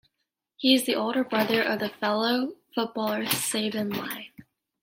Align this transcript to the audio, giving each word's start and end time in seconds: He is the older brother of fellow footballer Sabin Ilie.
He 0.55 0.73
is 0.73 0.85
the 0.87 0.95
older 0.95 1.23
brother 1.23 1.61
of 1.61 1.79
fellow 1.97 2.55
footballer 2.73 3.27
Sabin 3.27 3.93
Ilie. 3.93 4.31